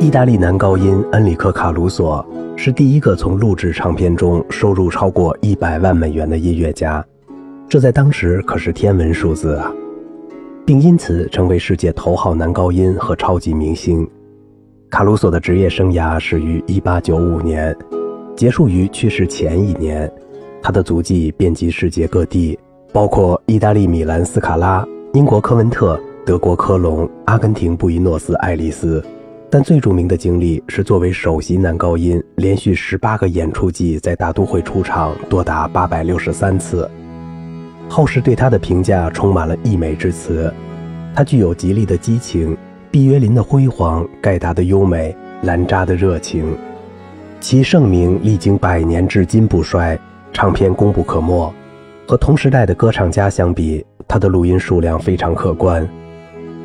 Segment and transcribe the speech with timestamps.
[0.00, 2.24] 意大利男高音恩里克·卡鲁索
[2.56, 7.04] 是第一个从录制唱片中收入超过一百万美元的音乐家，
[7.68, 9.72] 这在当时可是天文数字啊！
[10.64, 14.08] 并因此成为世界头号男高音和超级明星。
[14.88, 17.76] 卡鲁索的职业生涯始于1895年，
[18.36, 20.10] 结束于去世前一年。
[20.62, 22.56] 他的足迹遍及世界各地，
[22.92, 29.04] 包括意大利米兰斯卡拉、英国科文特、德国科隆、阿根廷布宜诺斯艾利斯。
[29.50, 36.88] 但最著名的经历是作为首席男高音，连续十八个演出季在大都会出场多达八百六十三次。
[37.88, 40.52] 后世对他的评价充满了溢美之词。
[41.14, 42.54] 他具有吉利的激情，
[42.90, 46.54] 毕约林的辉煌，盖达的优美，兰扎的热情。
[47.40, 49.98] 其盛名历经百年至今不衰，
[50.30, 51.50] 唱片功不可没。
[52.06, 55.88] 和同时代的歌唱家相比，他的录音数量非常可观。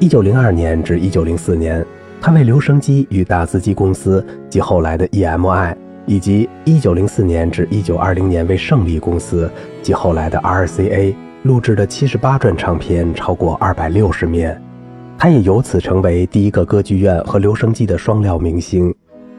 [0.00, 1.86] 一九零二年至一九零四年。
[2.24, 5.74] 他为留声机与打字机公司及后来的 EMI，
[6.06, 9.50] 以及1904年至1920年为胜利公司
[9.82, 14.62] 及后来的 RCA 录制的78转唱片超过260面，
[15.18, 18.94] 他也由此成为第一个歌剧院和留声机的双料明星，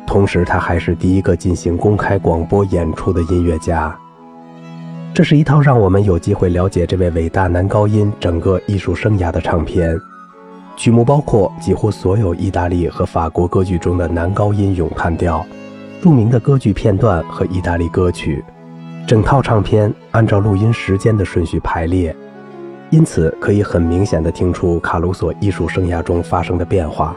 [0.05, 3.97] 同时他还是第一个进行公开广播演出的音乐家。
[5.13, 9.97] 这是一套让我们有机会了解这位伟大男高音整个艺术生涯的唱片。
[10.75, 15.45] 曲目包括几乎所有意大利和法国歌剧中的男高音咏叹调、
[16.01, 18.43] 著名的歌剧片段和意大利歌曲。
[19.05, 22.15] 整套唱片按照录音时间的顺序排列，
[22.89, 27.15] 因此可以很明显地听出卡鲁索艺术生涯中发生的变化。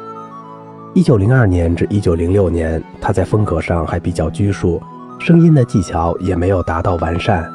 [0.95, 4.83] 1902年至1906年，他在风格上还比较拘束，
[5.19, 7.51] 声音的技巧也没有达到完善，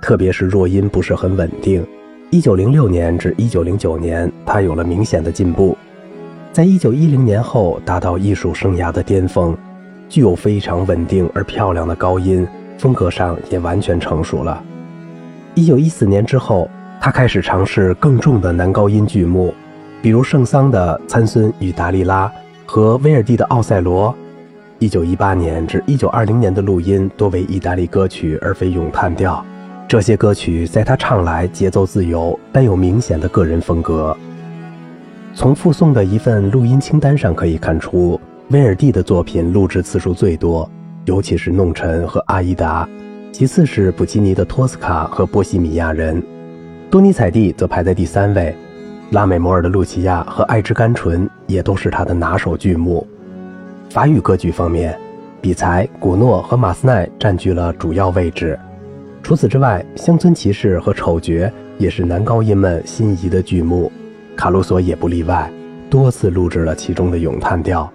[0.00, 1.86] 特别是弱音不是很稳定。
[2.32, 5.76] 一九零六年至一九零九年，他有了明显的进步，
[6.52, 9.56] 在一九一零年后达到艺术生涯的巅峰，
[10.08, 12.46] 具有非常稳定而漂亮的高音，
[12.78, 14.62] 风格上也完全成熟了。
[15.56, 16.70] 一九一四年之后，
[17.00, 19.52] 他开始尝试更重的男高音剧目，
[20.00, 22.28] 比如圣桑的《参孙与达利拉》
[22.64, 24.08] 和威尔第的《奥赛罗》。
[24.78, 29.44] 一九一八年至一九二零年的录音多为意大利歌曲而非咏叹调。
[29.90, 34.16] 这些歌曲在他唱来节奏自由，但有明显的个人风格。
[35.34, 38.20] 从附送的一份录音清单上可以看出，
[38.50, 40.70] 威尔第的作品录制次数最多，
[41.06, 42.86] 尤其是《弄臣》和《阿依达》，
[43.32, 46.22] 其次是普契尼的《托斯卡》和《波西米亚人》，
[46.88, 48.54] 多尼采蒂则排在第三位。
[49.10, 53.04] 拉美摩尔的《露琪亚》和《爱之甘醇》也都是他的拿手剧目。
[53.90, 54.96] 法语歌剧方面，
[55.40, 58.56] 比才、古诺和马斯奈占据了主要位置。
[59.30, 61.46] 除此之外，《乡村骑士》和《丑角》
[61.78, 63.88] 也是男高音们心仪的剧目，
[64.34, 65.48] 卡鲁索也不例外，
[65.88, 67.88] 多次录制了其中的咏叹调。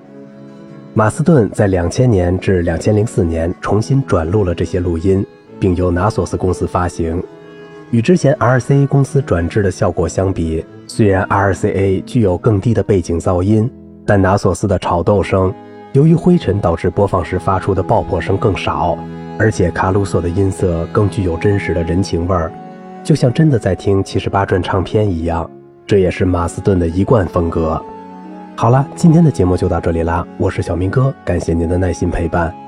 [0.93, 5.25] 马斯顿在两千年至两千零四年重新转录了这些录音，
[5.59, 7.21] 并由拿索斯公司发行。
[7.91, 13.69] 与之前 RCA 公司转制的效果相比，虽然 RCA 具有更低的背景噪音，
[14.05, 15.53] 但拿索斯的吵斗声，
[15.91, 18.97] 由于灰尘导致播放时发出的爆破声更少。
[19.37, 22.51] 而且卡鲁索的音色更具有真实的人情味儿，
[23.03, 25.49] 就像真的在听七十八转唱片一样。
[25.85, 27.79] 这也是马斯顿的一贯风格。
[28.55, 32.64] 好了，今天的节目就到这里啦，我是小明哥，感谢您的耐心陪伴。